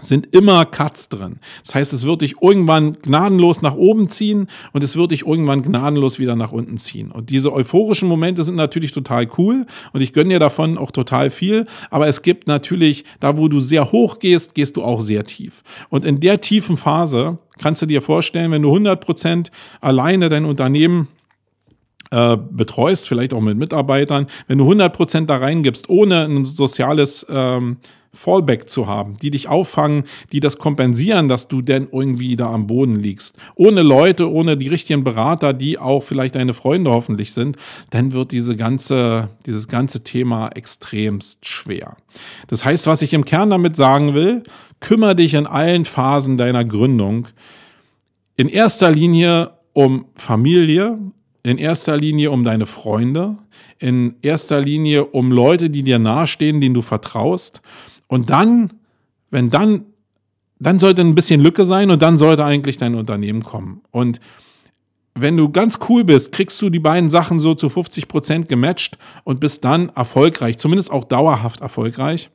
sind 0.00 0.34
immer 0.34 0.64
Cuts 0.64 1.08
drin. 1.08 1.38
Das 1.64 1.74
heißt, 1.74 1.92
es 1.92 2.06
wird 2.06 2.22
dich 2.22 2.36
irgendwann 2.40 2.94
gnadenlos 2.94 3.60
nach 3.60 3.74
oben 3.74 4.08
ziehen 4.08 4.48
und 4.72 4.82
es 4.82 4.96
wird 4.96 5.10
dich 5.10 5.26
irgendwann 5.26 5.62
gnadenlos 5.62 6.18
wieder 6.18 6.34
nach 6.34 6.52
unten 6.52 6.78
ziehen. 6.78 7.10
Und 7.10 7.30
diese 7.30 7.52
euphorischen 7.52 8.08
Momente 8.08 8.42
sind 8.44 8.54
natürlich 8.54 8.92
total 8.92 9.28
cool 9.36 9.66
und 9.92 10.00
ich 10.00 10.12
gönne 10.12 10.30
dir 10.30 10.38
davon 10.38 10.78
auch 10.78 10.90
total 10.90 11.28
viel. 11.30 11.66
Aber 11.90 12.08
es 12.08 12.22
gibt 12.22 12.46
natürlich, 12.46 13.04
da 13.20 13.36
wo 13.36 13.48
du 13.48 13.60
sehr 13.60 13.92
hoch 13.92 14.18
gehst, 14.18 14.54
gehst 14.54 14.76
du 14.76 14.82
auch 14.82 15.00
sehr 15.00 15.24
tief. 15.24 15.62
Und 15.90 16.04
in 16.04 16.20
der 16.20 16.40
tiefen 16.40 16.76
Phase 16.76 17.38
kannst 17.58 17.82
du 17.82 17.86
dir 17.86 18.00
vorstellen, 18.00 18.50
wenn 18.50 18.62
du 18.62 18.68
100 18.68 19.00
Prozent 19.00 19.50
alleine 19.80 20.30
dein 20.30 20.46
Unternehmen 20.46 21.08
äh, 22.10 22.36
betreust, 22.36 23.08
vielleicht 23.08 23.34
auch 23.34 23.40
mit 23.40 23.58
Mitarbeitern, 23.58 24.26
wenn 24.46 24.58
du 24.58 24.64
100 24.64 24.94
Prozent 24.94 25.30
da 25.30 25.36
reingibst, 25.36 25.88
ohne 25.88 26.24
ein 26.24 26.44
soziales 26.44 27.26
ähm, 27.28 27.76
Fallback 28.14 28.68
zu 28.68 28.86
haben, 28.86 29.14
die 29.14 29.30
dich 29.30 29.48
auffangen, 29.48 30.04
die 30.32 30.40
das 30.40 30.58
kompensieren, 30.58 31.28
dass 31.28 31.48
du 31.48 31.62
denn 31.62 31.88
irgendwie 31.90 32.36
da 32.36 32.52
am 32.52 32.66
Boden 32.66 32.94
liegst. 32.94 33.36
Ohne 33.54 33.82
Leute, 33.82 34.30
ohne 34.30 34.56
die 34.58 34.68
richtigen 34.68 35.02
Berater, 35.02 35.54
die 35.54 35.78
auch 35.78 36.02
vielleicht 36.02 36.34
deine 36.34 36.52
Freunde 36.52 36.90
hoffentlich 36.90 37.32
sind, 37.32 37.56
dann 37.90 38.12
wird 38.12 38.32
diese 38.32 38.54
ganze, 38.54 39.30
dieses 39.46 39.66
ganze 39.66 40.04
Thema 40.04 40.48
extremst 40.48 41.46
schwer. 41.46 41.96
Das 42.48 42.64
heißt, 42.64 42.86
was 42.86 43.00
ich 43.00 43.14
im 43.14 43.24
Kern 43.24 43.50
damit 43.50 43.76
sagen 43.76 44.12
will, 44.12 44.42
kümmere 44.80 45.16
dich 45.16 45.32
in 45.32 45.46
allen 45.46 45.86
Phasen 45.86 46.36
deiner 46.36 46.64
Gründung 46.64 47.28
in 48.36 48.48
erster 48.48 48.90
Linie 48.90 49.52
um 49.72 50.06
Familie, 50.16 50.98
in 51.42 51.58
erster 51.58 51.96
Linie 51.96 52.30
um 52.30 52.44
deine 52.44 52.66
Freunde, 52.66 53.36
in 53.78 54.16
erster 54.22 54.60
Linie 54.60 55.06
um 55.06 55.32
Leute, 55.32 55.70
die 55.70 55.82
dir 55.82 55.98
nahestehen, 55.98 56.60
denen 56.60 56.74
du 56.74 56.82
vertraust. 56.82 57.62
Und 58.12 58.28
dann, 58.28 58.74
wenn 59.30 59.48
dann, 59.48 59.86
dann 60.58 60.78
sollte 60.78 61.00
ein 61.00 61.14
bisschen 61.14 61.40
Lücke 61.40 61.64
sein 61.64 61.90
und 61.90 62.02
dann 62.02 62.18
sollte 62.18 62.44
eigentlich 62.44 62.76
dein 62.76 62.94
Unternehmen 62.94 63.42
kommen. 63.42 63.80
Und 63.90 64.20
wenn 65.14 65.38
du 65.38 65.48
ganz 65.48 65.78
cool 65.88 66.04
bist, 66.04 66.30
kriegst 66.30 66.60
du 66.60 66.68
die 66.68 66.78
beiden 66.78 67.08
Sachen 67.08 67.38
so 67.38 67.54
zu 67.54 67.70
50 67.70 68.08
Prozent 68.08 68.50
gematcht 68.50 68.98
und 69.24 69.40
bist 69.40 69.64
dann 69.64 69.88
erfolgreich, 69.88 70.58
zumindest 70.58 70.90
auch 70.90 71.04
dauerhaft 71.04 71.62
erfolgreich 71.62 72.28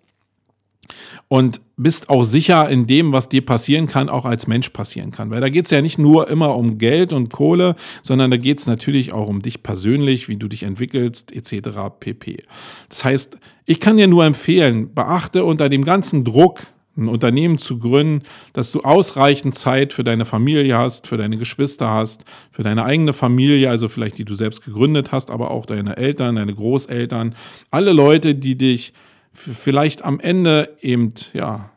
und 1.28 1.62
bist 1.76 2.10
auch 2.10 2.24
sicher 2.24 2.68
in 2.70 2.88
dem, 2.88 3.14
was 3.14 3.30
dir 3.30 3.44
passieren 3.46 3.88
kann, 3.88 4.10
auch 4.10 4.26
als 4.26 4.48
Mensch 4.48 4.70
passieren 4.70 5.12
kann. 5.12 5.30
Weil 5.30 5.42
da 5.42 5.50
geht 5.50 5.66
es 5.66 5.72
ja 5.72 5.82
nicht 5.82 6.00
nur 6.00 6.28
immer 6.30 6.56
um 6.56 6.78
Geld 6.78 7.14
und 7.14 7.32
Kohle, 7.32 7.76
sondern 8.02 8.32
da 8.32 8.38
geht 8.38 8.60
es 8.60 8.68
natürlich 8.68 9.14
auch 9.14 9.28
um 9.28 9.42
dich 9.42 9.62
persönlich, 9.62 10.28
wie 10.28 10.38
du 10.38 10.48
dich 10.48 10.64
entwickelst, 10.64 11.32
etc. 11.32 11.70
pp. 12.00 12.44
Das 12.90 13.06
heißt, 13.06 13.38
ich 13.66 13.80
kann 13.80 13.98
dir 13.98 14.08
nur 14.08 14.26
empfehlen, 14.26 14.94
beachte 14.94 15.44
unter 15.44 15.70
dem 15.70 15.86
ganzen 15.86 16.24
Druck, 16.24 16.62
ein 16.98 17.08
Unternehmen 17.08 17.58
zu 17.58 17.78
gründen, 17.78 18.24
dass 18.54 18.72
du 18.72 18.82
ausreichend 18.82 19.56
Zeit 19.56 19.94
für 19.94 20.04
deine 20.04 20.26
Familie 20.26 20.78
hast, 20.78 21.08
für 21.08 21.18
deine 21.18 21.38
Geschwister 21.38 21.90
hast, 21.90 22.26
für 22.52 22.64
deine 22.64 22.84
eigene 22.84 23.14
Familie, 23.14 23.70
also 23.70 23.88
vielleicht 23.88 24.18
die 24.18 24.26
du 24.26 24.36
selbst 24.36 24.66
gegründet 24.66 25.12
hast, 25.12 25.30
aber 25.30 25.52
auch 25.52 25.66
deine 25.66 25.98
Eltern, 25.98 26.36
deine 26.36 26.56
Großeltern, 26.56 27.36
alle 27.70 27.94
Leute, 27.94 28.36
die 28.36 28.58
dich 28.58 28.94
vielleicht 29.38 30.04
am 30.04 30.20
Ende 30.20 30.76
eben, 30.82 31.14
ja, 31.34 31.70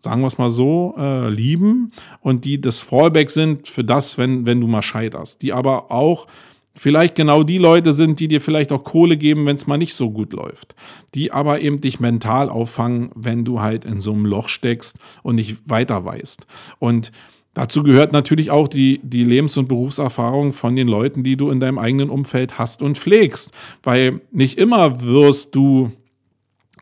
sagen 0.00 0.20
wir 0.20 0.26
es 0.26 0.38
mal 0.38 0.50
so, 0.50 0.94
äh, 0.98 1.28
lieben 1.30 1.92
und 2.20 2.44
die 2.44 2.60
das 2.60 2.80
Fallback 2.80 3.30
sind 3.30 3.68
für 3.68 3.84
das, 3.84 4.18
wenn, 4.18 4.46
wenn 4.46 4.60
du 4.60 4.66
mal 4.66 4.82
scheiterst. 4.82 5.42
Die 5.42 5.52
aber 5.52 5.90
auch 5.90 6.26
vielleicht 6.74 7.14
genau 7.14 7.42
die 7.42 7.58
Leute 7.58 7.94
sind, 7.94 8.20
die 8.20 8.28
dir 8.28 8.40
vielleicht 8.40 8.72
auch 8.72 8.84
Kohle 8.84 9.16
geben, 9.16 9.46
wenn 9.46 9.56
es 9.56 9.66
mal 9.66 9.78
nicht 9.78 9.94
so 9.94 10.10
gut 10.10 10.32
läuft. 10.32 10.74
Die 11.14 11.32
aber 11.32 11.60
eben 11.60 11.80
dich 11.80 12.00
mental 12.00 12.48
auffangen, 12.48 13.10
wenn 13.14 13.44
du 13.44 13.60
halt 13.60 13.84
in 13.84 14.00
so 14.00 14.12
einem 14.12 14.26
Loch 14.26 14.48
steckst 14.48 14.98
und 15.22 15.36
nicht 15.36 15.68
weiter 15.68 16.04
weißt. 16.04 16.46
Und 16.78 17.12
Dazu 17.54 17.82
gehört 17.82 18.14
natürlich 18.14 18.50
auch 18.50 18.66
die, 18.66 18.98
die 19.02 19.24
Lebens- 19.24 19.58
und 19.58 19.68
Berufserfahrung 19.68 20.52
von 20.52 20.74
den 20.74 20.88
Leuten, 20.88 21.22
die 21.22 21.36
du 21.36 21.50
in 21.50 21.60
deinem 21.60 21.78
eigenen 21.78 22.08
Umfeld 22.08 22.58
hast 22.58 22.80
und 22.80 22.96
pflegst. 22.96 23.52
Weil 23.82 24.22
nicht 24.30 24.56
immer 24.56 25.02
wirst 25.02 25.54
du 25.54 25.92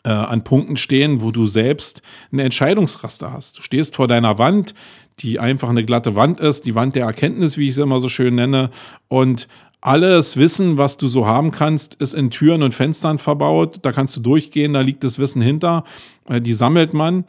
äh, 0.05 0.11
an 0.11 0.45
Punkten 0.45 0.77
stehen, 0.77 1.23
wo 1.23 1.31
du 1.31 1.47
selbst 1.47 2.03
eine 2.33 2.43
Entscheidungsraster 2.43 3.33
hast. 3.33 3.59
Du 3.59 3.63
stehst 3.63 3.97
vor 3.97 4.09
deiner 4.09 4.39
Wand, 4.39 4.75
die 5.21 5.39
einfach 5.39 5.69
eine 5.69 5.85
glatte 5.85 6.15
Wand 6.15 6.41
ist, 6.41 6.65
die 6.65 6.75
Wand 6.75 6.97
der 6.97 7.05
Erkenntnis, 7.07 7.57
wie 7.57 7.65
ich 7.65 7.73
es 7.73 7.79
immer 7.79 8.01
so 8.01 8.09
schön 8.09 8.35
nenne, 8.35 8.71
und 9.09 9.49
alles 9.83 10.37
Wissen, 10.37 10.77
was 10.77 10.99
du 10.99 11.09
so 11.09 11.27
haben 11.27 11.53
kannst, 11.53 11.95
ist 11.97 12.13
in 12.13 12.31
Türen 12.31 12.63
und 12.63 12.75
Fenstern 12.75 13.19
verbaut. 13.19 13.79
Da 13.83 13.93
kannst 13.93 14.15
du 14.17 14.21
durchgehen, 14.21 14.75
da 14.75 14.83
liegt 14.83 15.05
das 15.05 15.19
Wissen 15.19 15.41
hinter, 15.41 15.85
äh, 16.29 16.41
die 16.41 16.53
sammelt 16.53 16.93
man. 16.93 17.25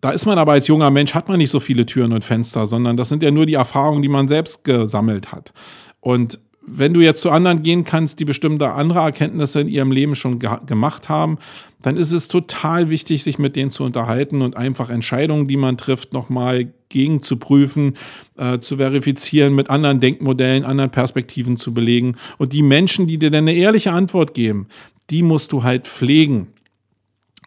Da 0.00 0.10
ist 0.10 0.26
man 0.26 0.38
aber 0.38 0.52
als 0.52 0.66
junger 0.66 0.90
Mensch, 0.90 1.14
hat 1.14 1.28
man 1.28 1.38
nicht 1.38 1.50
so 1.50 1.60
viele 1.60 1.86
Türen 1.86 2.12
und 2.12 2.24
Fenster, 2.24 2.66
sondern 2.66 2.96
das 2.96 3.08
sind 3.08 3.22
ja 3.22 3.30
nur 3.30 3.46
die 3.46 3.54
Erfahrungen, 3.54 4.02
die 4.02 4.08
man 4.08 4.26
selbst 4.26 4.64
gesammelt 4.64 5.30
hat. 5.30 5.52
Und 6.00 6.40
wenn 6.66 6.94
du 6.94 7.00
jetzt 7.00 7.20
zu 7.20 7.30
anderen 7.30 7.62
gehen 7.62 7.84
kannst, 7.84 8.20
die 8.20 8.24
bestimmte 8.24 8.70
andere 8.70 9.00
Erkenntnisse 9.00 9.60
in 9.60 9.68
ihrem 9.68 9.92
Leben 9.92 10.14
schon 10.14 10.38
ge 10.38 10.50
gemacht 10.66 11.08
haben, 11.08 11.38
dann 11.82 11.96
ist 11.96 12.12
es 12.12 12.28
total 12.28 12.90
wichtig, 12.90 13.24
sich 13.24 13.38
mit 13.38 13.56
denen 13.56 13.70
zu 13.70 13.82
unterhalten 13.84 14.42
und 14.42 14.56
einfach 14.56 14.88
Entscheidungen, 14.88 15.48
die 15.48 15.56
man 15.56 15.76
trifft, 15.76 16.12
nochmal 16.12 16.72
gegen 16.88 17.22
zu 17.22 17.36
prüfen, 17.36 17.94
äh, 18.36 18.58
zu 18.58 18.76
verifizieren, 18.76 19.54
mit 19.54 19.70
anderen 19.70 19.98
Denkmodellen, 19.98 20.64
anderen 20.64 20.90
Perspektiven 20.90 21.56
zu 21.56 21.74
belegen. 21.74 22.16
Und 22.38 22.52
die 22.52 22.62
Menschen, 22.62 23.06
die 23.06 23.18
dir 23.18 23.30
dann 23.30 23.48
eine 23.48 23.54
ehrliche 23.54 23.92
Antwort 23.92 24.34
geben, 24.34 24.68
die 25.10 25.22
musst 25.22 25.52
du 25.52 25.64
halt 25.64 25.86
pflegen. 25.86 26.48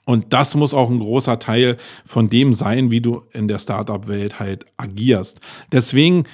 Und 0.06 0.34
das 0.34 0.56
muss 0.56 0.74
auch 0.74 0.90
ein 0.90 1.00
großer 1.00 1.40
Teil 1.40 1.78
von 2.06 2.30
dem 2.30 2.54
sein, 2.54 2.92
wie 2.92 3.02
du 3.02 3.24
in 3.34 3.48
der 3.48 3.60
Startup-Welt 3.60 4.40
halt 4.40 4.66
agierst. 4.78 5.40
Deswegen 5.72 6.26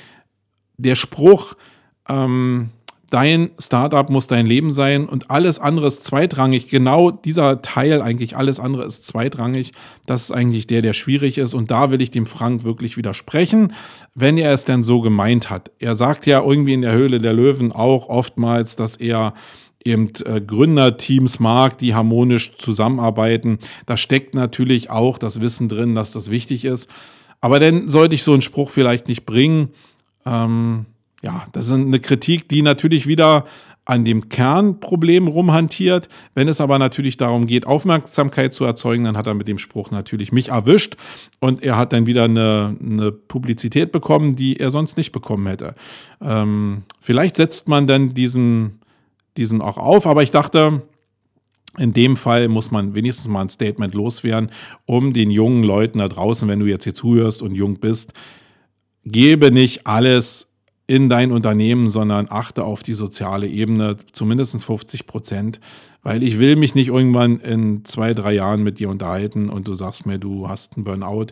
der 0.77 0.95
Spruch, 0.95 1.55
ähm, 2.11 2.69
dein 3.09 3.51
Startup 3.59 4.09
muss 4.09 4.27
dein 4.27 4.45
Leben 4.45 4.71
sein 4.71 5.05
und 5.05 5.29
alles 5.29 5.59
andere 5.59 5.87
ist 5.87 6.03
zweitrangig. 6.03 6.69
Genau 6.69 7.11
dieser 7.11 7.61
Teil 7.61 8.01
eigentlich, 8.01 8.37
alles 8.37 8.59
andere 8.59 8.85
ist 8.85 9.03
zweitrangig. 9.05 9.73
Das 10.05 10.23
ist 10.23 10.31
eigentlich 10.31 10.65
der, 10.65 10.81
der 10.81 10.93
schwierig 10.93 11.37
ist. 11.37 11.53
Und 11.53 11.71
da 11.71 11.91
will 11.91 12.01
ich 12.01 12.09
dem 12.09 12.25
Frank 12.25 12.63
wirklich 12.63 12.97
widersprechen, 12.97 13.73
wenn 14.15 14.37
er 14.37 14.53
es 14.53 14.65
denn 14.65 14.83
so 14.83 15.01
gemeint 15.01 15.49
hat. 15.49 15.71
Er 15.79 15.95
sagt 15.95 16.25
ja 16.25 16.41
irgendwie 16.41 16.73
in 16.73 16.81
der 16.81 16.93
Höhle 16.93 17.19
der 17.19 17.33
Löwen 17.33 17.71
auch 17.71 18.07
oftmals, 18.07 18.77
dass 18.77 18.95
er 18.95 19.33
eben 19.83 20.11
äh, 20.25 20.39
Gründerteams 20.39 21.39
mag, 21.39 21.77
die 21.77 21.93
harmonisch 21.93 22.55
zusammenarbeiten. 22.55 23.59
Da 23.87 23.97
steckt 23.97 24.35
natürlich 24.35 24.89
auch 24.89 25.17
das 25.17 25.41
Wissen 25.41 25.67
drin, 25.67 25.95
dass 25.95 26.13
das 26.13 26.29
wichtig 26.29 26.63
ist. 26.63 26.89
Aber 27.41 27.59
dann 27.59 27.89
sollte 27.89 28.15
ich 28.15 28.23
so 28.23 28.31
einen 28.31 28.43
Spruch 28.43 28.69
vielleicht 28.69 29.07
nicht 29.07 29.25
bringen. 29.25 29.69
Ähm, 30.25 30.85
ja, 31.21 31.45
das 31.51 31.67
ist 31.67 31.73
eine 31.73 31.99
Kritik, 31.99 32.49
die 32.49 32.61
natürlich 32.61 33.07
wieder 33.07 33.45
an 33.85 34.05
dem 34.05 34.29
Kernproblem 34.29 35.27
rumhantiert. 35.27 36.07
Wenn 36.35 36.47
es 36.47 36.61
aber 36.61 36.77
natürlich 36.79 37.17
darum 37.17 37.47
geht, 37.47 37.65
Aufmerksamkeit 37.65 38.53
zu 38.53 38.63
erzeugen, 38.63 39.03
dann 39.05 39.17
hat 39.17 39.27
er 39.27 39.33
mit 39.33 39.47
dem 39.47 39.57
Spruch 39.57 39.91
natürlich 39.91 40.31
mich 40.31 40.49
erwischt 40.49 40.95
und 41.39 41.63
er 41.63 41.77
hat 41.77 41.91
dann 41.93 42.05
wieder 42.05 42.25
eine, 42.25 42.75
eine 42.79 43.11
Publizität 43.11 43.91
bekommen, 43.91 44.35
die 44.35 44.59
er 44.59 44.69
sonst 44.69 44.97
nicht 44.97 45.11
bekommen 45.11 45.47
hätte. 45.47 45.75
Ähm, 46.21 46.83
vielleicht 46.99 47.37
setzt 47.37 47.67
man 47.67 47.87
dann 47.87 48.13
diesen, 48.13 48.81
diesen 49.37 49.61
auch 49.61 49.77
auf, 49.77 50.05
aber 50.05 50.21
ich 50.21 50.31
dachte, 50.31 50.83
in 51.77 51.93
dem 51.93 52.17
Fall 52.17 52.49
muss 52.49 52.69
man 52.69 52.93
wenigstens 52.93 53.29
mal 53.29 53.41
ein 53.41 53.49
Statement 53.49 53.93
loswerden, 53.93 54.51
um 54.85 55.13
den 55.13 55.31
jungen 55.31 55.63
Leuten 55.63 55.99
da 55.99 56.07
draußen, 56.07 56.47
wenn 56.47 56.59
du 56.59 56.65
jetzt 56.65 56.83
hier 56.83 56.93
zuhörst 56.93 57.41
und 57.41 57.55
jung 57.55 57.79
bist, 57.79 58.13
gebe 59.05 59.51
nicht 59.51 59.87
alles 59.87 60.50
in 60.91 61.07
dein 61.07 61.31
Unternehmen, 61.31 61.87
sondern 61.87 62.27
achte 62.29 62.65
auf 62.65 62.83
die 62.83 62.95
soziale 62.95 63.47
Ebene, 63.47 63.95
zumindest 64.11 64.61
50 64.61 65.05
Prozent, 65.05 65.61
weil 66.03 66.23
ich 66.23 66.39
will 66.39 66.55
mich 66.55 66.75
nicht 66.75 66.87
irgendwann 66.87 67.39
in 67.39 67.85
zwei, 67.85 68.13
drei 68.13 68.33
Jahren 68.33 68.63
mit 68.63 68.79
dir 68.79 68.89
unterhalten 68.89 69.49
und 69.49 69.67
du 69.67 69.73
sagst 69.73 70.05
mir, 70.05 70.17
du 70.17 70.49
hast 70.49 70.75
einen 70.75 70.83
Burnout 70.83 71.27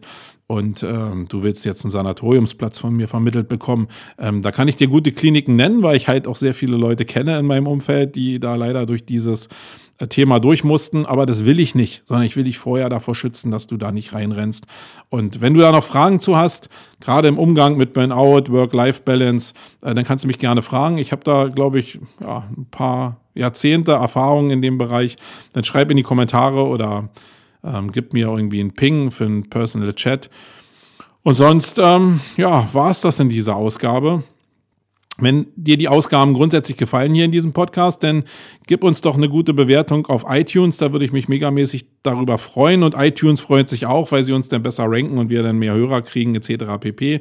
und 0.47 0.83
ähm, 0.83 1.27
du 1.29 1.43
willst 1.43 1.65
jetzt 1.65 1.85
einen 1.85 1.91
Sanatoriumsplatz 1.91 2.79
von 2.79 2.95
mir 2.95 3.07
vermittelt 3.07 3.47
bekommen. 3.47 3.87
Ähm, 4.17 4.41
da 4.41 4.51
kann 4.51 4.67
ich 4.67 4.75
dir 4.75 4.87
gute 4.87 5.11
Kliniken 5.11 5.55
nennen, 5.55 5.81
weil 5.81 5.97
ich 5.97 6.07
halt 6.07 6.27
auch 6.27 6.37
sehr 6.37 6.53
viele 6.53 6.77
Leute 6.77 7.05
kenne 7.05 7.37
in 7.39 7.45
meinem 7.45 7.67
Umfeld, 7.67 8.15
die 8.15 8.39
da 8.39 8.55
leider 8.55 8.85
durch 8.85 9.05
dieses 9.05 9.49
Thema 10.07 10.39
durch 10.39 10.63
mussten, 10.63 11.05
aber 11.05 11.25
das 11.25 11.43
will 11.43 11.59
ich 11.59 11.75
nicht, 11.75 12.03
sondern 12.05 12.25
ich 12.25 12.37
will 12.37 12.45
dich 12.45 12.57
vorher 12.57 12.87
davor 12.89 13.15
schützen, 13.15 13.51
dass 13.51 13.67
du 13.67 13.75
da 13.75 13.91
nicht 13.91 14.13
reinrennst. 14.13 14.65
Und 15.09 15.41
wenn 15.41 15.53
du 15.53 15.59
da 15.59 15.73
noch 15.73 15.83
Fragen 15.83 16.21
zu 16.21 16.37
hast, 16.37 16.69
gerade 17.01 17.27
im 17.27 17.37
Umgang 17.37 17.75
mit 17.75 17.91
Burnout, 17.91 18.49
Work-Life-Balance, 18.49 19.53
äh, 19.81 19.93
dann 19.93 20.05
kannst 20.05 20.23
du 20.23 20.27
mich 20.27 20.39
gerne 20.39 20.61
fragen. 20.61 20.97
Ich 20.97 21.11
habe 21.11 21.23
da, 21.25 21.47
glaube 21.47 21.79
ich, 21.79 21.99
ja, 22.21 22.47
ein 22.57 22.67
paar 22.71 23.17
Jahrzehnte 23.39 23.93
Erfahrung 23.93 24.51
in 24.51 24.61
dem 24.61 24.77
Bereich. 24.77 25.17
Dann 25.53 25.63
schreib 25.63 25.89
in 25.89 25.97
die 25.97 26.03
Kommentare 26.03 26.67
oder 26.67 27.09
ähm, 27.63 27.91
gib 27.91 28.13
mir 28.13 28.27
irgendwie 28.27 28.59
einen 28.59 28.73
Ping 28.73 29.11
für 29.11 29.25
einen 29.25 29.49
Personal 29.49 29.93
Chat. 29.93 30.29
Und 31.23 31.35
sonst, 31.35 31.79
ähm, 31.79 32.19
ja, 32.37 32.73
war 32.73 32.91
es 32.91 33.01
das 33.01 33.19
in 33.19 33.29
dieser 33.29 33.55
Ausgabe. 33.55 34.23
Wenn 35.21 35.47
dir 35.55 35.77
die 35.77 35.89
Ausgaben 35.89 36.33
grundsätzlich 36.33 36.77
gefallen 36.77 37.13
hier 37.13 37.25
in 37.25 37.31
diesem 37.31 37.51
Podcast, 37.51 38.03
dann 38.03 38.23
gib 38.67 38.83
uns 38.83 39.01
doch 39.01 39.15
eine 39.15 39.27
gute 39.27 39.53
Bewertung 39.53 40.07
auf 40.07 40.23
iTunes. 40.27 40.77
Da 40.77 40.93
würde 40.93 41.05
ich 41.05 41.11
mich 41.11 41.27
megamäßig 41.27 41.87
darüber 42.03 42.37
freuen. 42.37 42.83
Und 42.83 42.95
iTunes 42.97 43.41
freut 43.41 43.67
sich 43.67 43.85
auch, 43.85 44.11
weil 44.11 44.23
sie 44.23 44.31
uns 44.31 44.47
dann 44.47 44.63
besser 44.63 44.85
ranken 44.87 45.17
und 45.17 45.29
wir 45.29 45.43
dann 45.43 45.57
mehr 45.57 45.73
Hörer 45.73 46.01
kriegen, 46.01 46.35
etc. 46.35 46.65
pp. 46.79 47.19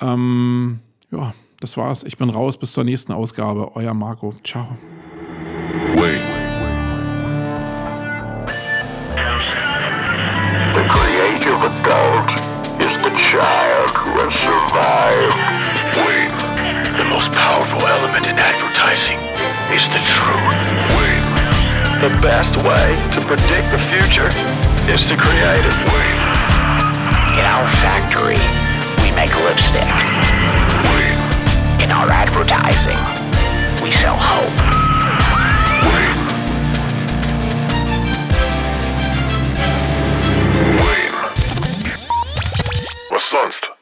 Ähm, 0.00 0.80
ja, 1.12 1.32
das 1.60 1.76
war's. 1.76 2.02
Ich 2.02 2.18
bin 2.18 2.30
raus. 2.30 2.58
Bis 2.58 2.72
zur 2.72 2.84
nächsten 2.84 3.12
Ausgabe. 3.12 3.76
Euer 3.76 3.94
Marco. 3.94 4.34
Ciao. 4.42 4.76
Wait. 5.68 6.24
The 10.72 10.84
creative 10.88 11.60
adult 11.60 12.30
is 12.80 12.94
the 13.04 13.12
child 13.28 13.90
who 13.92 14.16
has 14.16 14.32
survived. 14.32 15.36
The 16.96 17.04
most 17.04 17.30
powerful 17.32 17.84
element 17.86 18.26
in 18.26 18.38
advertising 18.38 19.18
is 19.76 19.84
the 19.92 20.00
truth. 20.08 20.56
The 22.00 22.16
best 22.22 22.56
way 22.56 22.96
to 23.12 23.20
predict 23.20 23.70
the 23.70 23.78
future 23.92 24.30
It's 24.88 25.06
the 25.08 25.16
creative. 25.16 25.76
In 27.36 27.44
our 27.44 27.68
factory, 27.84 28.40
we 29.04 29.14
make 29.14 29.34
lipstick. 29.44 29.84
In 31.84 31.92
our 31.92 32.08
advertising, 32.10 32.98
we 33.84 33.90
sell 33.90 34.16
hope. 34.16 34.67
Sonst? 43.28 43.77